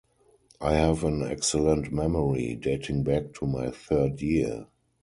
[0.59, 4.65] I have an excellent memory, dating back to my third year.